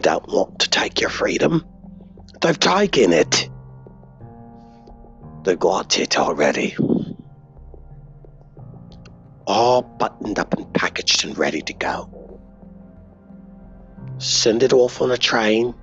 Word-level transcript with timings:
don't 0.00 0.26
want 0.28 0.60
to 0.60 0.70
take 0.70 1.00
your 1.00 1.10
freedom. 1.10 1.64
They've 2.40 2.58
taken 2.58 3.12
it. 3.12 3.48
They've 5.44 5.58
got 5.58 5.98
it 5.98 6.18
already. 6.18 6.76
All 9.46 9.82
buttoned 9.82 10.38
up 10.38 10.54
and 10.54 10.72
packaged 10.72 11.24
and 11.24 11.36
ready 11.36 11.62
to 11.62 11.72
go. 11.72 12.38
Send 14.18 14.62
it 14.62 14.72
off 14.72 15.00
on 15.00 15.10
a 15.10 15.16
train 15.16 15.74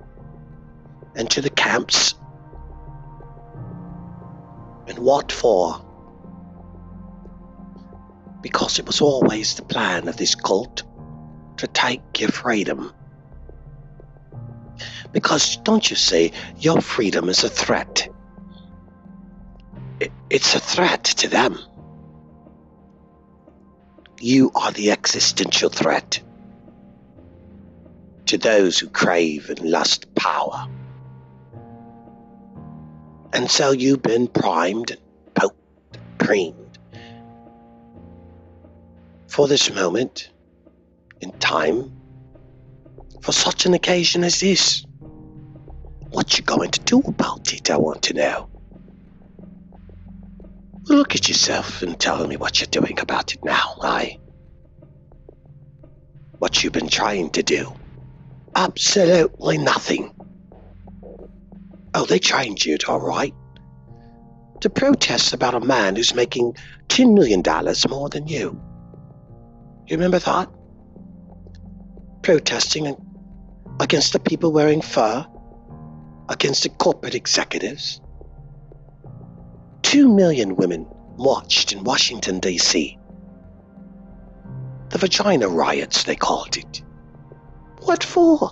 and 1.16 1.28
to 1.30 1.40
the 1.40 1.50
camps. 1.50 2.14
And 4.86 4.98
what 4.98 5.32
for? 5.32 5.84
Because 8.40 8.78
it 8.78 8.86
was 8.86 9.00
always 9.00 9.54
the 9.54 9.64
plan 9.64 10.08
of 10.08 10.16
this 10.16 10.34
cult 10.34 10.84
to 11.58 11.66
take 11.66 12.20
your 12.20 12.30
freedom. 12.30 12.92
Because, 15.12 15.56
don't 15.58 15.88
you 15.88 15.96
see, 15.96 16.32
your 16.58 16.80
freedom 16.80 17.28
is 17.28 17.44
a 17.44 17.48
threat. 17.48 18.08
It's 20.30 20.54
a 20.54 20.60
threat 20.60 21.04
to 21.04 21.28
them. 21.28 21.58
You 24.20 24.50
are 24.54 24.72
the 24.72 24.90
existential 24.90 25.70
threat 25.70 26.20
to 28.26 28.36
those 28.36 28.78
who 28.78 28.88
crave 28.88 29.48
and 29.48 29.60
lust 29.60 30.14
power. 30.14 30.68
And 33.32 33.50
so 33.50 33.70
you've 33.70 34.02
been 34.02 34.26
primed 34.28 34.90
and 34.90 35.00
poked 35.34 35.98
creamed 36.18 36.78
for 39.28 39.48
this 39.48 39.72
moment 39.72 40.30
in 41.20 41.30
time 41.38 41.92
for 43.22 43.32
such 43.32 43.66
an 43.66 43.74
occasion 43.74 44.24
as 44.24 44.40
this. 44.40 44.84
What 46.10 46.38
you 46.38 46.44
going 46.44 46.70
to 46.70 46.80
do 46.80 47.00
about 47.00 47.52
it, 47.52 47.70
I 47.70 47.76
want 47.76 48.02
to 48.04 48.14
know. 48.14 48.48
Look 50.84 51.14
at 51.14 51.28
yourself 51.28 51.82
and 51.82 51.98
tell 52.00 52.26
me 52.26 52.36
what 52.36 52.60
you're 52.60 52.66
doing 52.70 52.98
about 52.98 53.34
it 53.34 53.44
now, 53.44 53.76
aye? 53.82 54.18
What 56.38 56.62
you've 56.62 56.72
been 56.72 56.88
trying 56.88 57.30
to 57.30 57.42
do. 57.42 57.72
Absolutely 58.56 59.58
nothing. 59.58 60.14
Oh, 61.94 62.06
they 62.06 62.18
trained 62.18 62.64
you, 62.64 62.78
all 62.88 63.00
right. 63.00 63.34
To 64.62 64.70
protest 64.70 65.34
about 65.34 65.54
a 65.54 65.60
man 65.60 65.94
who's 65.94 66.14
making 66.14 66.56
$10 66.88 67.12
million 67.12 67.42
more 67.90 68.08
than 68.08 68.26
you. 68.26 68.60
You 69.86 69.96
remember 69.96 70.18
that? 70.20 70.48
Protesting 72.22 72.96
against 73.80 74.12
the 74.12 74.20
people 74.20 74.52
wearing 74.52 74.80
fur, 74.80 75.26
against 76.28 76.62
the 76.62 76.68
corporate 76.68 77.14
executives. 77.14 78.00
Two 79.82 80.08
million 80.08 80.56
women 80.56 80.86
marched 81.16 81.72
in 81.72 81.84
Washington, 81.84 82.40
D.C. 82.40 82.98
The 84.90 84.98
vagina 84.98 85.48
riots, 85.48 86.04
they 86.04 86.16
called 86.16 86.56
it. 86.56 86.82
What 87.82 88.04
for? 88.04 88.50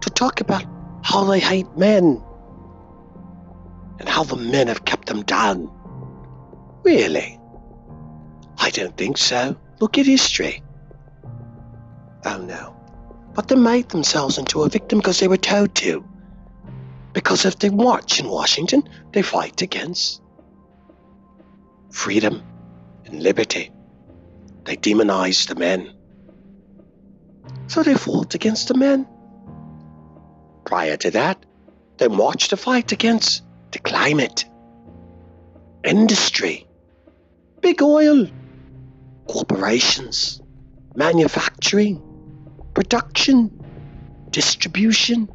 To 0.00 0.10
talk 0.10 0.40
about 0.40 0.64
how 1.02 1.24
they 1.24 1.40
hate 1.40 1.76
men 1.76 2.22
and 3.98 4.08
how 4.08 4.24
the 4.24 4.36
men 4.36 4.68
have 4.68 4.84
kept 4.84 5.06
them 5.06 5.22
down. 5.22 5.70
Really? 6.82 7.38
I 8.58 8.70
don't 8.70 8.96
think 8.96 9.18
so. 9.18 9.56
Look 9.80 9.98
at 9.98 10.06
history. 10.06 10.62
Oh 12.24 12.38
no. 12.38 12.76
But 13.34 13.48
they 13.48 13.56
made 13.56 13.88
themselves 13.90 14.38
into 14.38 14.62
a 14.62 14.68
victim 14.68 14.98
because 14.98 15.20
they 15.20 15.28
were 15.28 15.36
told 15.36 15.74
to. 15.76 16.04
Because 17.12 17.44
if 17.44 17.58
they 17.58 17.70
march 17.70 18.20
in 18.20 18.28
Washington, 18.28 18.88
they 19.12 19.22
fight 19.22 19.62
against 19.62 20.22
freedom 21.90 22.42
and 23.06 23.22
liberty. 23.22 23.70
They 24.64 24.76
demonize 24.76 25.48
the 25.48 25.56
men. 25.56 25.92
So 27.66 27.82
they 27.82 27.94
fought 27.94 28.34
against 28.34 28.68
the 28.68 28.74
men. 28.74 29.06
Prior 30.64 30.96
to 30.98 31.10
that, 31.12 31.44
they 31.98 32.08
marched 32.08 32.50
to 32.50 32.56
fight 32.56 32.92
against 32.92 33.42
the 33.72 33.78
climate, 33.78 34.44
industry, 35.84 36.66
big 37.60 37.82
oil, 37.82 38.26
corporations, 39.26 40.40
manufacturing, 40.94 42.02
production, 42.74 43.50
distribution, 44.30 45.28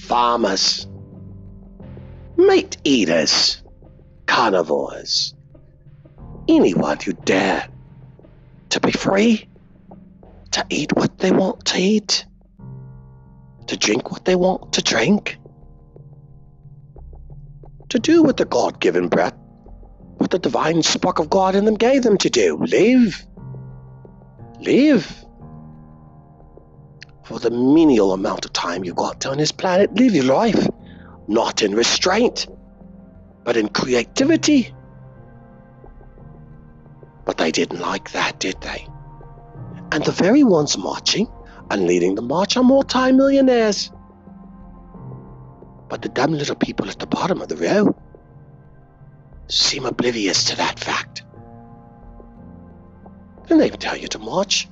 farmers, 0.00 0.88
meat 2.36 2.76
eaters, 2.84 3.62
carnivores, 4.26 5.34
anyone 6.48 6.98
who 6.98 7.12
dare 7.12 7.68
to 8.70 8.80
be 8.80 8.90
free, 8.90 9.48
to 10.52 10.64
eat 10.68 10.92
what 10.94 11.18
they 11.18 11.30
want 11.30 11.64
to 11.66 11.78
eat, 11.78 12.26
to 13.66 13.76
drink 13.76 14.10
what 14.10 14.24
they 14.24 14.34
want 14.34 14.72
to 14.72 14.82
drink, 14.82 15.38
to 17.90 17.98
do 17.98 18.22
what 18.22 18.36
the 18.36 18.44
God 18.44 18.80
given 18.80 19.08
breath, 19.08 19.36
what 20.16 20.30
the 20.30 20.38
divine 20.38 20.82
spark 20.82 21.18
of 21.18 21.30
God 21.30 21.54
in 21.54 21.66
them 21.66 21.76
gave 21.76 22.02
them 22.02 22.18
to 22.18 22.30
do 22.30 22.56
live. 22.56 23.24
Live. 24.60 25.24
For 27.30 27.38
the 27.38 27.52
menial 27.52 28.12
amount 28.12 28.44
of 28.44 28.52
time 28.52 28.82
you 28.82 28.92
got 28.92 29.24
on 29.24 29.38
this 29.38 29.52
planet, 29.52 29.94
live 29.94 30.16
your 30.16 30.24
life, 30.24 30.66
not 31.28 31.62
in 31.62 31.76
restraint, 31.76 32.48
but 33.44 33.56
in 33.56 33.68
creativity. 33.68 34.74
But 37.24 37.38
they 37.38 37.52
didn't 37.52 37.78
like 37.78 38.10
that, 38.10 38.40
did 38.40 38.60
they? 38.62 38.84
And 39.92 40.04
the 40.04 40.10
very 40.10 40.42
ones 40.42 40.76
marching 40.76 41.28
and 41.70 41.86
leading 41.86 42.16
the 42.16 42.22
march 42.22 42.56
are 42.56 42.64
multi-millionaires. 42.64 43.92
But 45.88 46.02
the 46.02 46.08
dumb 46.08 46.32
little 46.32 46.56
people 46.56 46.90
at 46.90 46.98
the 46.98 47.06
bottom 47.06 47.40
of 47.40 47.46
the 47.46 47.56
row 47.56 47.94
seem 49.46 49.86
oblivious 49.86 50.46
to 50.46 50.56
that 50.56 50.80
fact. 50.80 51.22
And 53.48 53.60
they 53.60 53.70
tell 53.70 53.96
you 53.96 54.08
to 54.08 54.18
march 54.18 54.66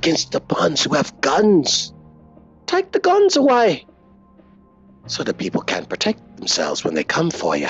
against 0.00 0.32
the 0.32 0.42
ones 0.48 0.82
who 0.82 0.94
have 0.94 1.20
guns. 1.20 1.92
Take 2.64 2.92
the 2.92 3.00
guns 3.00 3.36
away 3.36 3.84
so 5.06 5.22
that 5.22 5.36
people 5.36 5.60
can 5.60 5.84
protect 5.84 6.38
themselves 6.38 6.82
when 6.82 6.94
they 6.94 7.04
come 7.04 7.30
for 7.30 7.54
you, 7.54 7.68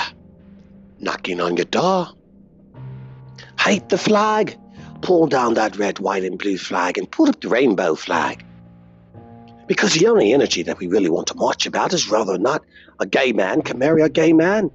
knocking 0.97 1.41
on 1.41 1.57
your 1.57 1.65
door. 1.65 2.07
Hate 3.59 3.89
the 3.89 3.97
flag. 3.97 4.57
Pull 5.01 5.27
down 5.27 5.55
that 5.55 5.75
red, 5.77 5.99
white, 5.99 6.23
and 6.23 6.37
blue 6.37 6.57
flag 6.57 6.97
and 6.97 7.11
put 7.11 7.27
up 7.27 7.41
the 7.41 7.49
rainbow 7.49 7.95
flag. 7.95 8.45
Because 9.67 9.95
the 9.95 10.07
only 10.07 10.31
energy 10.31 10.63
that 10.63 10.79
we 10.79 10.87
really 10.87 11.09
want 11.09 11.27
to 11.27 11.35
march 11.35 11.65
about 11.65 11.91
is 11.91 12.09
rather 12.09 12.37
not 12.37 12.63
a 13.01 13.05
gay 13.05 13.33
man 13.33 13.61
can 13.61 13.77
marry 13.77 14.03
a 14.03 14.09
gay 14.09 14.31
man, 14.31 14.71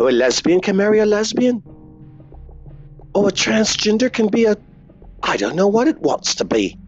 or 0.00 0.08
a 0.08 0.12
lesbian 0.12 0.60
can 0.60 0.76
marry 0.76 0.98
a 0.98 1.06
lesbian, 1.06 1.62
or 3.14 3.28
a 3.28 3.32
transgender 3.32 4.12
can 4.12 4.26
be 4.26 4.46
a. 4.46 4.56
I 5.26 5.38
don't 5.38 5.56
know 5.56 5.68
what 5.68 5.88
it 5.88 5.98
wants 6.00 6.34
to 6.36 6.44
be. 6.44 6.78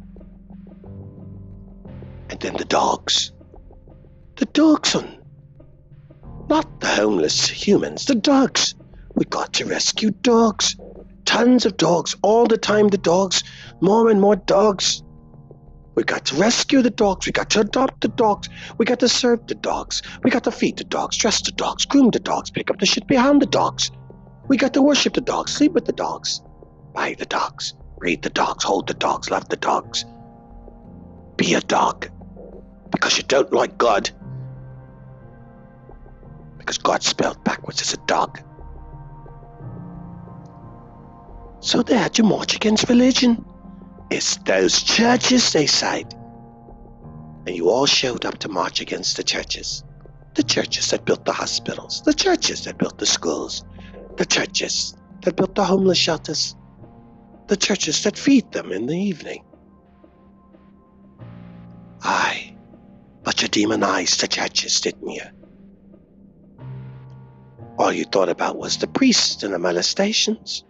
And 2.28 2.38
then 2.38 2.54
the 2.58 2.66
dogs. 2.66 3.32
The 4.36 4.44
dogs 4.44 4.94
on. 4.94 5.16
Not 6.46 6.80
the 6.80 6.86
homeless 6.86 7.48
humans, 7.48 8.04
the 8.04 8.14
dogs. 8.14 8.75
We 9.14 9.25
got 9.25 9.54
to 9.54 9.64
rescue 9.64 10.11
dogs. 10.11 10.76
Tons 11.25 11.64
of 11.64 11.78
dogs, 11.78 12.14
all 12.20 12.46
the 12.46 12.58
time, 12.58 12.88
the 12.88 12.99
dogs. 12.99 13.43
More 13.81 14.11
and 14.11 14.20
more 14.20 14.37
dogs. 14.37 15.02
We 15.94 16.05
got 16.05 16.26
to 16.26 16.37
rescue 16.37 16.82
the 16.82 16.90
dogs. 16.90 17.25
We 17.25 17.32
got 17.32 17.49
to 17.50 17.61
adopt 17.61 18.02
the 18.02 18.08
dogs. 18.08 18.50
We 18.76 18.84
got 18.84 19.00
to 19.00 19.08
serve 19.08 19.46
the 19.46 19.55
dogs. 19.55 20.02
We 20.22 20.31
got 20.31 20.44
to 20.44 20.50
feed 20.50 20.76
the 20.76 20.84
dogs, 20.84 21.16
dress 21.16 21.40
the 21.40 21.52
dogs, 21.52 21.87
groom 21.87 22.11
the 22.11 22.20
dogs, 22.20 22.50
pick 22.50 22.70
up 22.70 22.81
the 22.81 22.87
shit 22.87 23.06
behind 23.06 23.40
the 23.40 23.46
dogs. 23.46 23.90
We 24.46 24.58
got 24.58 24.75
to 24.75 24.82
worship 24.82 25.14
the 25.14 25.22
dogs, 25.22 25.52
sleep 25.52 25.72
with 25.72 25.87
the 25.87 25.94
dogs, 25.94 26.43
buy 26.93 27.16
the 27.19 27.25
dogs, 27.25 27.72
read 27.98 28.22
the 28.22 28.31
dogs, 28.31 28.64
hold 28.64 28.87
the 28.87 28.94
dogs, 28.94 29.31
love 29.31 29.48
the 29.48 29.56
dogs. 29.56 30.04
Be 31.37 31.54
a 31.54 31.60
dog 31.60 32.08
because 32.90 33.16
you 33.16 33.25
don't 33.25 33.52
like 33.52 33.78
God. 33.78 34.10
Because 36.58 36.78
God 36.78 37.02
spelled 37.02 37.43
backwards 37.44 37.82
is 37.82 37.94
a 37.94 37.98
dog. 38.06 38.40
So 41.60 41.82
they 41.82 41.96
had 41.96 42.14
to 42.14 42.22
march 42.22 42.54
against 42.54 42.88
religion. 42.88 43.44
It's 44.10 44.37
those 44.38 44.82
churches, 44.82 45.52
they 45.52 45.66
said. 45.66 46.12
And 47.46 47.54
you 47.54 47.70
all 47.70 47.87
showed 47.87 48.25
up 48.25 48.38
to 48.38 48.49
march 48.49 48.81
against 48.81 49.16
the 49.16 49.22
churches. 49.22 49.84
The 50.34 50.42
churches 50.42 50.90
that 50.90 51.04
built 51.04 51.25
the 51.25 51.32
hospitals, 51.32 52.02
the 52.02 52.12
churches 52.12 52.64
that 52.64 52.78
built 52.78 52.99
the 52.99 53.06
schools, 53.06 53.64
the 54.16 54.26
churches 54.26 54.96
that 55.22 55.37
built 55.37 55.54
the 55.54 55.64
homeless 55.64 55.99
shelters, 55.99 56.56
the 57.48 57.56
churches 57.56 58.02
that 58.04 58.19
feed 58.19 58.50
them 58.52 58.72
in 58.72 58.87
the 58.87 58.96
evening. 58.96 59.44
Aye, 62.02 62.56
but 63.22 63.43
you 63.43 63.48
demonized 63.48 64.20
the 64.20 64.28
churches, 64.28 64.81
didn't 64.81 65.08
you? 65.08 65.22
All 67.78 67.93
you 67.93 68.04
thought 68.04 68.28
about 68.28 68.56
was 68.56 68.78
the 68.78 68.87
priests 68.87 69.43
and 69.43 69.52
the 69.52 69.58
molestations. 69.58 70.64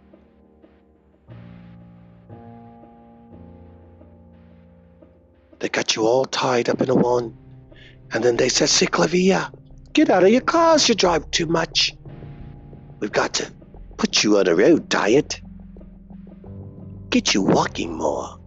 They 5.59 5.69
got 5.69 5.95
you 5.95 6.05
all 6.05 6.25
tied 6.25 6.69
up 6.69 6.81
in 6.81 6.89
a 6.89 6.95
one. 6.95 7.35
And 8.13 8.23
then 8.23 8.37
they 8.37 8.49
said, 8.49 8.69
Ciclavia, 8.69 9.51
get 9.93 10.09
out 10.09 10.23
of 10.23 10.29
your 10.29 10.41
cars, 10.41 10.87
you 10.87 10.95
drive 10.95 11.29
too 11.31 11.45
much. 11.45 11.95
We've 12.99 13.11
got 13.11 13.33
to 13.35 13.51
put 13.97 14.23
you 14.23 14.37
on 14.37 14.47
a 14.47 14.55
road 14.55 14.87
diet. 14.89 15.41
Get 17.17 17.33
you 17.33 17.41
walking 17.41 17.97
more 17.97 18.37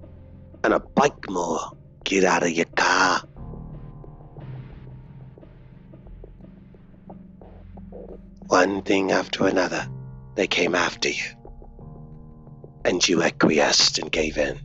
and 0.63 0.73
a 0.73 0.79
bike 0.79 1.29
more. 1.29 1.59
Get 2.05 2.23
out 2.23 2.45
of 2.45 2.51
your 2.51 2.67
car. 2.77 3.21
One 8.47 8.83
thing 8.83 9.11
after 9.11 9.49
another, 9.49 9.89
they 10.37 10.47
came 10.47 10.77
after 10.77 11.09
you. 11.09 11.25
And 12.85 13.07
you 13.09 13.25
acquiesced 13.25 13.99
and 13.99 14.13
gave 14.13 14.39
in 14.39 14.61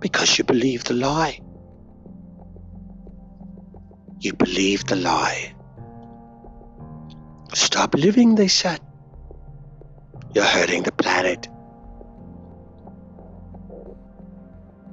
because 0.00 0.36
you 0.36 0.42
believed 0.42 0.88
the 0.88 0.94
lie. 0.94 1.38
You 4.18 4.32
believed 4.32 4.88
the 4.88 4.96
lie. 4.96 5.54
Stop 7.54 7.94
living, 7.94 8.34
they 8.34 8.48
said. 8.48 8.80
You're 10.34 10.42
hurting 10.42 10.82
the 10.82 10.90
planet. 10.90 11.46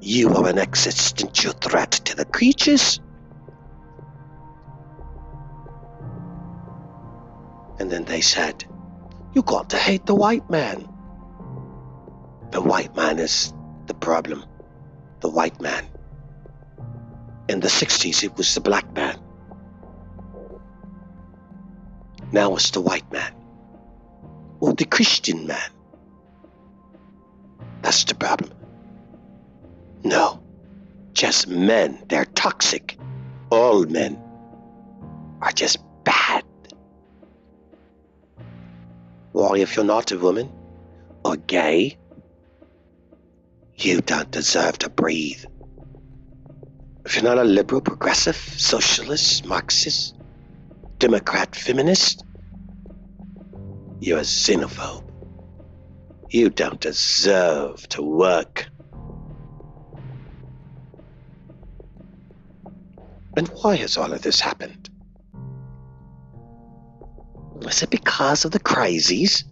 You 0.07 0.33
are 0.35 0.47
an 0.47 0.57
existential 0.57 1.51
threat 1.51 1.91
to 1.91 2.15
the 2.15 2.23
creatures. 2.23 3.01
And 7.77 7.91
then 7.91 8.05
they 8.05 8.21
said, 8.21 8.63
You 9.33 9.41
got 9.41 9.69
to 9.71 9.77
hate 9.77 10.05
the 10.05 10.15
white 10.15 10.49
man. 10.49 10.87
The 12.51 12.61
white 12.61 12.95
man 12.95 13.19
is 13.19 13.53
the 13.87 13.95
problem 13.95 14.45
the 15.19 15.29
white 15.29 15.59
man. 15.59 15.85
In 17.49 17.59
the 17.59 17.67
60s, 17.67 18.23
it 18.23 18.37
was 18.37 18.55
the 18.55 18.61
black 18.61 18.89
man. 18.95 19.19
Now 22.31 22.55
it's 22.55 22.71
the 22.71 22.79
white 22.79 23.11
man. 23.11 23.33
Or 24.61 24.73
the 24.73 24.85
Christian 24.85 25.47
man. 25.47 25.69
That's 27.81 28.05
the 28.05 28.15
problem. 28.15 28.53
Just 31.17 31.47
men. 31.47 31.97
They're 32.09 32.25
toxic. 32.25 32.95
All 33.49 33.85
men 33.85 34.21
are 35.41 35.51
just 35.51 35.79
bad. 36.03 36.43
Or 39.33 39.57
if 39.57 39.75
you're 39.75 39.83
not 39.83 40.11
a 40.11 40.19
woman 40.19 40.51
or 41.25 41.35
gay 41.35 41.97
you 43.79 44.01
don't 44.01 44.29
deserve 44.31 44.79
to 44.79 44.89
breathe. 44.89 45.43
If 47.05 47.15
you're 47.15 47.23
not 47.23 47.37
a 47.37 47.43
liberal, 47.43 47.81
progressive, 47.81 48.35
socialist, 48.35 49.45
Marxist, 49.45 50.15
Democrat, 50.97 51.55
feminist, 51.55 52.23
you're 53.99 54.17
a 54.17 54.21
xenophobe. 54.21 55.03
You 56.29 56.49
don't 56.49 56.81
deserve 56.81 57.87
to 57.89 58.01
work. 58.01 58.67
And 63.37 63.47
why 63.49 63.77
has 63.77 63.95
all 63.95 64.11
of 64.11 64.21
this 64.21 64.41
happened? 64.41 64.89
Is 67.61 67.81
it 67.83 67.89
because 67.89 68.43
of 68.43 68.51
the 68.51 68.59
crazies? 68.59 69.43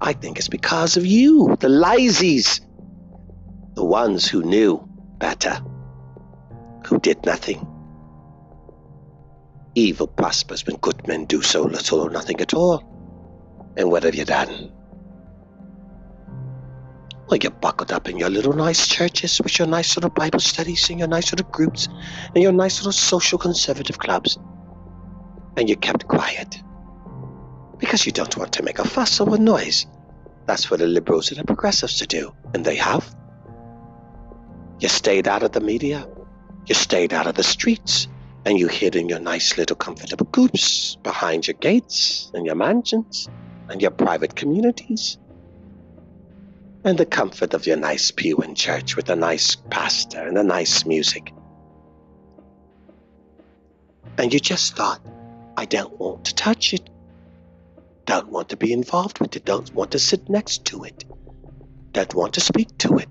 I 0.00 0.12
think 0.12 0.38
it's 0.38 0.48
because 0.48 0.96
of 0.96 1.06
you, 1.06 1.56
the 1.60 1.68
lazies 1.68 2.60
the 3.74 3.84
ones 3.84 4.26
who 4.26 4.42
knew 4.42 4.88
better, 5.18 5.60
who 6.86 6.98
did 7.00 7.24
nothing. 7.26 7.66
Evil 9.74 10.06
prospers 10.06 10.64
when 10.66 10.76
good 10.76 11.06
men 11.08 11.24
do 11.24 11.42
so 11.42 11.62
little 11.62 12.00
or 12.00 12.10
nothing 12.10 12.40
at 12.40 12.54
all. 12.54 12.82
And 13.76 13.90
what 13.90 14.04
have 14.04 14.14
you 14.14 14.24
done? 14.24 14.72
Well, 17.34 17.40
you 17.42 17.50
buckled 17.50 17.90
up 17.90 18.08
in 18.08 18.16
your 18.16 18.30
little 18.30 18.52
nice 18.52 18.86
churches 18.86 19.40
with 19.42 19.58
your 19.58 19.66
nice 19.66 19.96
little 19.96 20.10
Bible 20.10 20.38
studies 20.38 20.88
and 20.88 21.00
your 21.00 21.08
nice 21.08 21.32
little 21.32 21.50
groups 21.50 21.88
and 22.32 22.40
your 22.40 22.52
nice 22.52 22.78
little 22.78 22.92
social 22.92 23.40
conservative 23.40 23.98
clubs. 23.98 24.38
And 25.56 25.68
you 25.68 25.74
kept 25.74 26.06
quiet. 26.06 26.62
Because 27.78 28.06
you 28.06 28.12
don't 28.12 28.36
want 28.36 28.52
to 28.52 28.62
make 28.62 28.78
a 28.78 28.86
fuss 28.86 29.18
or 29.18 29.34
a 29.34 29.36
noise. 29.36 29.84
That's 30.46 30.64
for 30.64 30.76
the 30.76 30.86
liberals 30.86 31.32
and 31.32 31.40
the 31.40 31.44
progressives 31.44 31.98
to 31.98 32.06
do. 32.06 32.32
And 32.54 32.64
they 32.64 32.76
have. 32.76 33.12
You 34.78 34.86
stayed 34.86 35.26
out 35.26 35.42
of 35.42 35.50
the 35.50 35.60
media. 35.60 36.06
You 36.66 36.76
stayed 36.76 37.12
out 37.12 37.26
of 37.26 37.34
the 37.34 37.42
streets. 37.42 38.06
And 38.44 38.60
you 38.60 38.68
hid 38.68 38.94
in 38.94 39.08
your 39.08 39.18
nice 39.18 39.58
little 39.58 39.74
comfortable 39.74 40.26
coops 40.26 40.98
behind 41.02 41.48
your 41.48 41.56
gates 41.58 42.30
and 42.32 42.46
your 42.46 42.54
mansions 42.54 43.28
and 43.68 43.82
your 43.82 43.90
private 43.90 44.36
communities. 44.36 45.18
And 46.84 46.98
the 46.98 47.06
comfort 47.06 47.54
of 47.54 47.66
your 47.66 47.78
nice 47.78 48.10
pew 48.10 48.38
in 48.38 48.54
church 48.54 48.94
with 48.94 49.08
a 49.08 49.16
nice 49.16 49.56
pastor 49.70 50.28
and 50.28 50.36
the 50.36 50.44
nice 50.44 50.84
music. 50.84 51.32
And 54.18 54.32
you 54.32 54.38
just 54.38 54.76
thought, 54.76 55.00
I 55.56 55.64
don't 55.64 55.98
want 55.98 56.26
to 56.26 56.34
touch 56.34 56.74
it. 56.74 56.90
Don't 58.04 58.28
want 58.28 58.50
to 58.50 58.56
be 58.58 58.70
involved 58.72 59.18
with 59.18 59.34
it. 59.34 59.46
Don't 59.46 59.72
want 59.72 59.92
to 59.92 59.98
sit 59.98 60.28
next 60.28 60.66
to 60.66 60.84
it. 60.84 61.04
Don't 61.92 62.14
want 62.14 62.34
to 62.34 62.40
speak 62.40 62.76
to 62.78 62.98
it. 62.98 63.08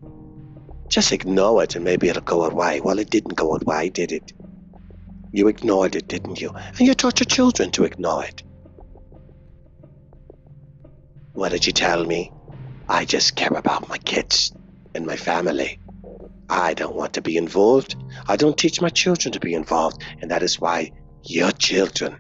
Just 0.87 1.11
ignore 1.11 1.63
it 1.63 1.75
and 1.75 1.83
maybe 1.83 2.09
it'll 2.09 2.21
go 2.21 2.43
away. 2.43 2.79
Well, 2.79 2.99
it 2.99 3.09
didn't 3.09 3.35
go 3.35 3.55
away, 3.55 3.89
did 3.89 4.11
it? 4.11 4.33
You 5.31 5.47
ignored 5.47 5.95
it, 5.95 6.07
didn't 6.07 6.39
you? 6.39 6.49
And 6.49 6.81
you 6.81 6.93
taught 6.93 7.19
your 7.19 7.25
children 7.25 7.71
to 7.71 7.85
ignore 7.85 8.23
it. 8.23 8.43
What 11.33 11.51
did 11.53 11.65
you 11.65 11.73
tell 11.73 12.05
me? 12.05 12.31
I 12.89 13.05
just 13.05 13.35
care 13.35 13.55
about 13.55 13.89
my 13.89 13.97
kids 13.97 14.53
and 14.95 15.05
my 15.05 15.15
family. 15.15 15.79
I 16.49 16.73
don't 16.73 16.95
want 16.95 17.13
to 17.13 17.21
be 17.21 17.37
involved. 17.37 17.95
I 18.27 18.35
don't 18.35 18.57
teach 18.57 18.81
my 18.81 18.89
children 18.89 19.31
to 19.31 19.39
be 19.39 19.53
involved. 19.53 20.03
And 20.21 20.29
that 20.31 20.43
is 20.43 20.59
why 20.59 20.91
your 21.23 21.51
children 21.51 22.17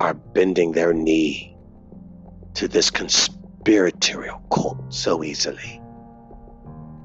are 0.00 0.14
bending 0.14 0.72
their 0.72 0.92
knee 0.92 1.56
to 2.54 2.68
this 2.68 2.90
conspiratorial 2.90 4.40
cult 4.52 4.92
so 4.92 5.24
easily 5.24 5.80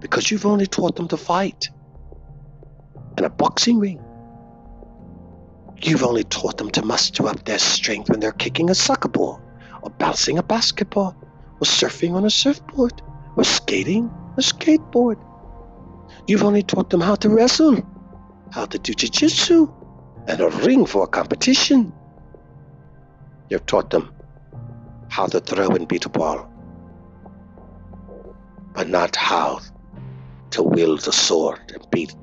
because 0.04 0.30
you've 0.30 0.46
only 0.46 0.68
taught 0.68 0.98
them 0.98 1.08
to 1.08 1.16
fight 1.16 1.70
in 3.18 3.24
a 3.24 3.30
boxing 3.30 3.80
ring. 3.80 4.04
You've 5.82 6.04
only 6.04 6.26
taught 6.26 6.58
them 6.58 6.70
to 6.72 6.86
muster 6.86 7.26
up 7.26 7.46
their 7.46 7.58
strength 7.58 8.10
when 8.10 8.20
they're 8.20 8.34
kicking 8.34 8.70
a 8.70 8.76
soccer 8.76 9.08
ball, 9.08 9.42
or 9.82 9.90
bouncing 9.92 10.38
a 10.38 10.44
basketball, 10.44 11.16
surfing 11.64 12.14
on 12.14 12.26
a 12.26 12.30
surfboard, 12.30 13.02
or 13.36 13.44
skating 13.44 14.12
a 14.38 14.42
skateboard. 14.42 15.18
You've 16.28 16.44
only 16.44 16.64
taught 16.64 16.90
them 16.90 17.02
how 17.02 17.16
to 17.16 17.30
wrestle, 17.30 17.82
how 18.52 18.66
to 18.66 18.80
do 18.80 18.94
jiu-jitsu, 18.94 19.72
and 20.28 20.40
a 20.40 20.50
ring 20.50 20.86
for 20.86 21.04
a 21.04 21.08
competition. 21.08 21.92
You've 23.50 23.66
taught 23.66 23.90
them 23.90 24.14
how 25.10 25.28
to 25.28 25.40
throw 25.40 25.70
and 25.70 25.88
beat 25.88 26.06
a 26.06 26.10
ball, 26.10 26.50
but 28.74 28.88
not 28.88 29.16
how 29.16 29.60
to 30.52 30.64
wield 30.64 31.02
the 31.02 31.12
sword 31.12 31.72
and 31.74 31.86
beat 31.92 32.16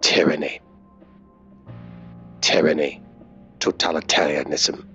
tyranny. 0.00 0.60
Tyranny, 2.40 3.02
totalitarianism. 3.58 4.86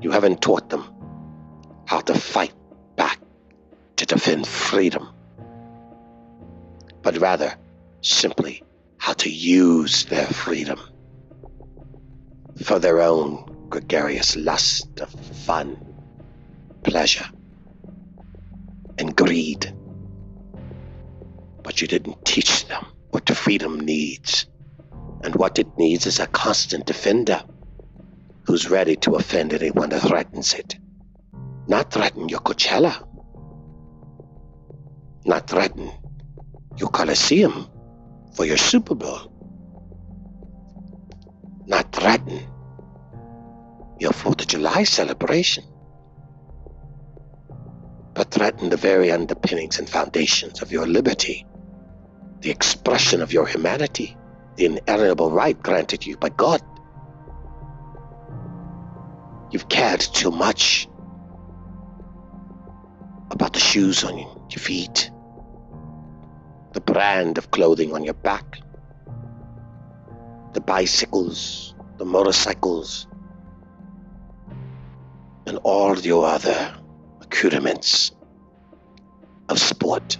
You 0.00 0.10
haven't 0.10 0.40
taught 0.40 0.70
them 0.70 0.84
how 1.86 2.00
to 2.00 2.14
fight 2.14 2.54
back 2.96 3.18
to 3.96 4.06
defend 4.06 4.46
freedom, 4.46 5.08
but 7.02 7.18
rather 7.18 7.54
simply 8.00 8.62
how 8.98 9.12
to 9.14 9.30
use 9.30 10.04
their 10.04 10.26
freedom 10.26 10.78
for 12.62 12.78
their 12.78 13.00
own 13.00 13.66
gregarious 13.68 14.36
lust 14.36 15.00
of 15.00 15.10
fun, 15.10 15.76
pleasure, 16.82 17.26
and 18.98 19.16
greed. 19.16 19.74
But 21.62 21.80
you 21.80 21.88
didn't 21.88 22.24
teach 22.24 22.66
them 22.66 22.86
what 23.10 23.28
freedom 23.28 23.80
needs. 23.80 24.46
And 25.22 25.34
what 25.34 25.58
it 25.58 25.66
needs 25.76 26.06
is 26.06 26.20
a 26.20 26.26
constant 26.28 26.86
defender 26.86 27.42
who's 28.48 28.70
ready 28.70 28.96
to 28.96 29.16
offend 29.16 29.52
anyone 29.54 29.90
that 29.90 30.02
threatens 30.02 30.54
it. 30.54 30.78
Not 31.68 31.92
threaten 31.92 32.30
your 32.30 32.40
Coachella. 32.40 33.04
not 35.28 35.46
threaten 35.46 35.92
your 36.78 36.88
Coliseum 36.88 37.68
for 38.34 38.46
your 38.46 38.56
Super 38.56 38.94
Bowl, 38.94 39.30
not 41.66 41.92
threaten 41.92 42.40
your 44.00 44.12
4th 44.12 44.40
of 44.40 44.46
July 44.46 44.84
celebration, 44.84 45.64
but 48.14 48.30
threaten 48.30 48.70
the 48.70 48.78
very 48.78 49.10
underpinnings 49.10 49.78
and 49.78 49.88
foundations 49.88 50.62
of 50.62 50.72
your 50.72 50.86
liberty, 50.86 51.46
the 52.40 52.50
expression 52.50 53.20
of 53.20 53.32
your 53.32 53.46
humanity, 53.46 54.16
the 54.56 54.64
inalienable 54.64 55.30
right 55.30 55.62
granted 55.62 56.06
you 56.06 56.16
by 56.16 56.30
God. 56.30 56.62
You've 59.50 59.68
cared 59.68 60.00
too 60.00 60.30
much 60.30 60.88
about 63.30 63.54
the 63.54 63.60
shoes 63.60 64.04
on 64.04 64.18
your 64.18 64.58
feet, 64.58 65.10
the 66.72 66.80
brand 66.80 67.38
of 67.38 67.50
clothing 67.50 67.94
on 67.94 68.04
your 68.04 68.14
back, 68.14 68.60
the 70.52 70.60
bicycles, 70.60 71.74
the 71.96 72.04
motorcycles, 72.04 73.06
and 75.46 75.58
all 75.62 75.98
your 75.98 76.26
other 76.26 76.74
accoutrements 77.22 78.12
of 79.48 79.58
sport. 79.58 80.18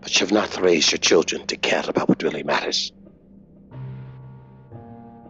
But 0.00 0.18
you've 0.18 0.32
not 0.32 0.60
raised 0.60 0.92
your 0.92 0.98
children 0.98 1.46
to 1.46 1.56
care 1.56 1.84
about 1.86 2.08
what 2.08 2.22
really 2.22 2.42
matters. 2.42 2.90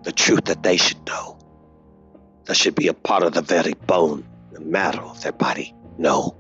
The 0.05 0.13
truth 0.13 0.45
that 0.45 0.63
they 0.63 0.77
should 0.77 1.05
know. 1.07 1.42
That 2.45 2.57
should 2.57 2.75
be 2.75 2.89
a 2.89 2.95
part 2.95 3.23
of 3.23 3.35
the 3.35 3.43
very 3.43 3.75
bone 3.75 4.25
and 4.55 4.67
marrow 4.67 5.11
of 5.11 5.23
their 5.23 5.33
body. 5.33 5.75
No. 5.99 6.37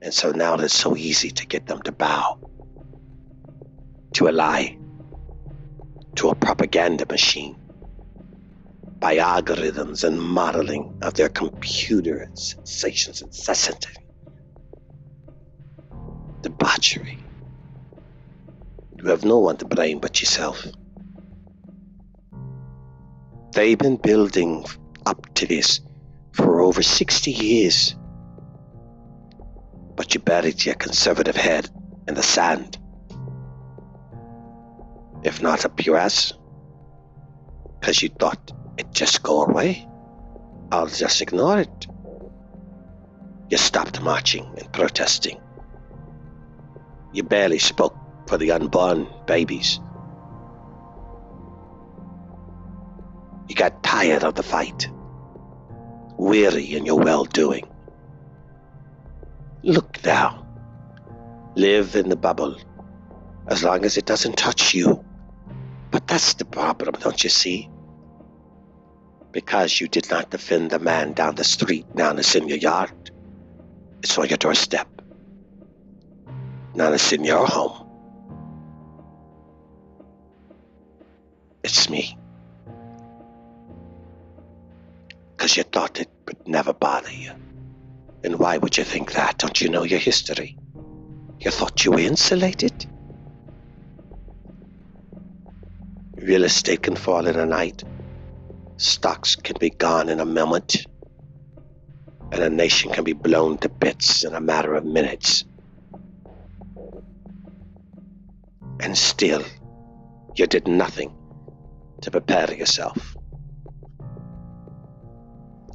And 0.00 0.14
so 0.14 0.30
now 0.30 0.54
it's 0.54 0.74
so 0.74 0.96
easy 0.96 1.30
to 1.30 1.46
get 1.46 1.66
them 1.66 1.82
to 1.82 1.92
bow 1.92 2.38
to 4.18 4.28
a 4.28 4.30
lie, 4.30 4.76
to 6.16 6.28
a 6.28 6.34
propaganda 6.34 7.06
machine, 7.08 7.56
by 8.98 9.16
algorithms 9.16 10.02
and 10.02 10.20
modeling 10.20 10.98
of 11.02 11.14
their 11.14 11.28
computer 11.28 12.28
sensations 12.34 13.22
incessantly. 13.22 13.94
Debauchery. 16.42 17.18
You 18.96 19.08
have 19.08 19.24
no 19.24 19.38
one 19.38 19.56
to 19.58 19.64
blame 19.64 20.00
but 20.00 20.20
yourself. 20.20 20.66
They've 23.58 23.76
been 23.76 23.96
building 23.96 24.64
up 25.04 25.34
to 25.34 25.44
this 25.44 25.80
for 26.30 26.60
over 26.60 26.80
60 26.80 27.32
years. 27.32 27.96
But 29.96 30.14
you 30.14 30.20
buried 30.20 30.64
your 30.64 30.76
conservative 30.76 31.34
head 31.34 31.68
in 32.06 32.14
the 32.14 32.22
sand. 32.22 32.78
If 35.24 35.42
not 35.42 35.64
up 35.64 35.84
your 35.84 35.96
ass, 35.96 36.32
because 37.80 38.00
you 38.00 38.10
thought 38.10 38.52
it'd 38.76 38.94
just 38.94 39.24
go 39.24 39.42
away. 39.42 39.88
I'll 40.70 40.86
just 40.86 41.20
ignore 41.20 41.58
it. 41.58 41.86
You 43.50 43.58
stopped 43.58 44.00
marching 44.00 44.46
and 44.56 44.72
protesting. 44.72 45.40
You 47.12 47.24
barely 47.24 47.58
spoke 47.58 47.96
for 48.28 48.38
the 48.38 48.52
unborn 48.52 49.08
babies. 49.26 49.80
You 53.48 53.54
got 53.54 53.82
tired 53.82 54.24
of 54.24 54.34
the 54.34 54.42
fight, 54.42 54.90
weary 56.18 56.74
in 56.74 56.84
your 56.84 56.98
well 56.98 57.24
doing. 57.24 57.66
Look 59.62 60.04
now, 60.04 60.46
live 61.54 61.96
in 61.96 62.10
the 62.10 62.16
bubble 62.16 62.56
as 63.48 63.64
long 63.64 63.84
as 63.84 63.96
it 63.96 64.04
doesn't 64.04 64.36
touch 64.36 64.74
you. 64.74 65.02
But 65.90 66.06
that's 66.06 66.34
the 66.34 66.44
problem, 66.44 66.94
don't 67.00 67.24
you 67.24 67.30
see? 67.30 67.70
Because 69.32 69.80
you 69.80 69.88
did 69.88 70.10
not 70.10 70.30
defend 70.30 70.70
the 70.70 70.78
man 70.78 71.14
down 71.14 71.36
the 71.36 71.44
street, 71.44 71.86
now 71.94 72.10
it's 72.12 72.34
in 72.34 72.48
your 72.48 72.58
yard. 72.58 73.10
It's 74.02 74.18
on 74.18 74.28
your 74.28 74.36
doorstep. 74.36 74.88
Now 76.74 76.92
it's 76.92 77.12
in 77.12 77.24
your 77.24 77.46
home. 77.46 77.86
It's 81.64 81.88
me. 81.88 82.17
Because 85.38 85.56
you 85.56 85.62
thought 85.62 86.00
it 86.00 86.10
would 86.26 86.48
never 86.48 86.72
bother 86.72 87.12
you. 87.12 87.30
And 88.24 88.40
why 88.40 88.58
would 88.58 88.76
you 88.76 88.82
think 88.82 89.12
that? 89.12 89.38
Don't 89.38 89.60
you 89.60 89.68
know 89.68 89.84
your 89.84 90.00
history? 90.00 90.58
You 91.38 91.52
thought 91.52 91.84
you 91.84 91.92
were 91.92 92.00
insulated? 92.00 92.86
Real 96.16 96.42
estate 96.42 96.82
can 96.82 96.96
fall 96.96 97.28
in 97.28 97.38
a 97.38 97.46
night. 97.46 97.84
Stocks 98.78 99.36
can 99.36 99.56
be 99.60 99.70
gone 99.70 100.08
in 100.08 100.18
a 100.18 100.24
moment. 100.24 100.88
And 102.32 102.42
a 102.42 102.50
nation 102.50 102.90
can 102.90 103.04
be 103.04 103.12
blown 103.12 103.58
to 103.58 103.68
bits 103.68 104.24
in 104.24 104.34
a 104.34 104.40
matter 104.40 104.74
of 104.74 104.84
minutes. 104.84 105.44
And 108.80 108.98
still, 108.98 109.44
you 110.34 110.48
did 110.48 110.66
nothing 110.66 111.14
to 112.00 112.10
prepare 112.10 112.52
yourself. 112.52 113.17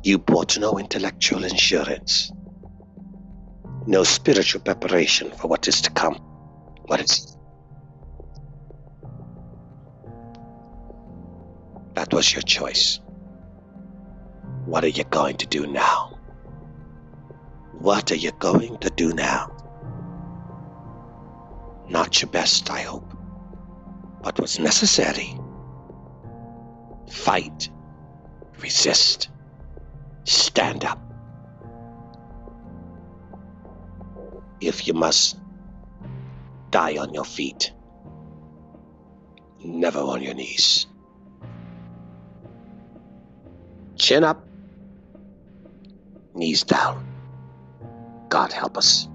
You 0.04 0.18
bought 0.18 0.60
no 0.60 0.78
intellectual 0.78 1.46
insurance, 1.46 2.30
no 3.88 4.04
spiritual 4.04 4.60
preparation 4.60 5.32
for 5.32 5.48
what 5.48 5.66
is 5.70 5.80
to 5.84 5.92
come. 5.92 6.16
What 6.88 7.00
is. 7.00 7.38
That 11.94 12.14
was 12.14 12.34
your 12.34 12.42
choice. 12.42 13.00
What 14.66 14.84
are 14.84 14.90
you 14.90 15.06
going 15.06 15.38
to 15.38 15.46
do 15.46 15.68
now? 15.68 16.20
What 17.80 18.12
are 18.12 18.16
you 18.16 18.32
going 18.34 18.80
to 18.80 18.90
do 18.90 19.14
now? 19.14 19.56
Not 21.88 22.22
your 22.22 22.30
best, 22.30 22.70
I 22.70 22.82
hope, 22.82 23.14
but 24.22 24.38
what's 24.38 24.60
necessary. 24.60 25.34
Fight, 27.10 27.70
resist, 28.60 29.30
stand 30.54 30.86
up. 30.86 31.00
If 34.62 34.88
you 34.88 34.94
must, 34.94 35.40
die 36.70 36.96
on 36.98 37.12
your 37.12 37.26
feet, 37.26 37.74
never 39.66 39.98
on 39.98 40.22
your 40.22 40.36
knees. 40.36 40.86
Chin 43.96 44.24
up, 44.24 44.46
knees 46.36 46.62
down. 46.64 47.04
God 48.30 48.54
help 48.54 48.78
us. 48.78 49.08